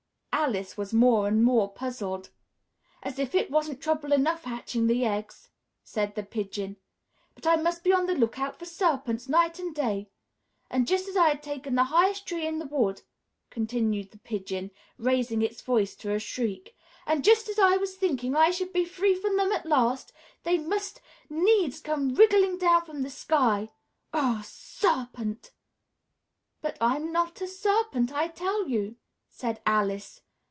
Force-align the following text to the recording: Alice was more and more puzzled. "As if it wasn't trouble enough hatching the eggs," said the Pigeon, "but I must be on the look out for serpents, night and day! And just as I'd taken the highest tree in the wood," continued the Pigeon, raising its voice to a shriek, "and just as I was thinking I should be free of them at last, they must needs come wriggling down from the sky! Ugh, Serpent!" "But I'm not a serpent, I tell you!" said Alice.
Alice 0.33 0.75
was 0.75 0.91
more 0.91 1.27
and 1.27 1.43
more 1.43 1.69
puzzled. 1.71 2.31
"As 3.03 3.19
if 3.19 3.35
it 3.35 3.51
wasn't 3.51 3.79
trouble 3.79 4.11
enough 4.11 4.43
hatching 4.45 4.87
the 4.87 5.05
eggs," 5.05 5.49
said 5.83 6.15
the 6.15 6.23
Pigeon, 6.23 6.77
"but 7.35 7.45
I 7.45 7.57
must 7.57 7.83
be 7.83 7.93
on 7.93 8.07
the 8.07 8.15
look 8.15 8.39
out 8.39 8.57
for 8.57 8.65
serpents, 8.65 9.29
night 9.29 9.59
and 9.59 9.75
day! 9.75 10.09
And 10.71 10.87
just 10.87 11.07
as 11.07 11.15
I'd 11.15 11.43
taken 11.43 11.75
the 11.75 11.83
highest 11.83 12.25
tree 12.25 12.47
in 12.47 12.57
the 12.57 12.65
wood," 12.65 13.03
continued 13.51 14.09
the 14.09 14.17
Pigeon, 14.17 14.71
raising 14.97 15.43
its 15.43 15.61
voice 15.61 15.93
to 15.97 16.11
a 16.11 16.17
shriek, 16.17 16.75
"and 17.05 17.23
just 17.23 17.47
as 17.47 17.59
I 17.59 17.77
was 17.77 17.95
thinking 17.95 18.35
I 18.35 18.49
should 18.49 18.73
be 18.73 18.83
free 18.83 19.15
of 19.17 19.21
them 19.21 19.51
at 19.51 19.67
last, 19.67 20.11
they 20.41 20.57
must 20.57 21.01
needs 21.29 21.79
come 21.79 22.15
wriggling 22.15 22.57
down 22.57 22.83
from 22.83 23.03
the 23.03 23.11
sky! 23.11 23.69
Ugh, 24.11 24.43
Serpent!" 24.43 25.51
"But 26.61 26.77
I'm 26.81 27.11
not 27.11 27.41
a 27.41 27.47
serpent, 27.47 28.11
I 28.11 28.27
tell 28.29 28.67
you!" 28.67 28.95
said 29.29 29.61
Alice. 29.67 30.21